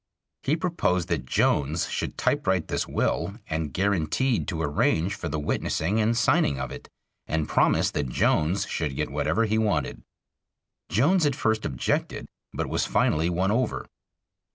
[0.41, 5.99] He proposed that Jones should typewrite this will, and guaranteed to arrange for the witnessing
[5.99, 6.89] and signing of it,
[7.27, 10.01] and promised that Jones should get whatever he wanted.
[10.89, 13.85] Jones at first objected, but was finally won over.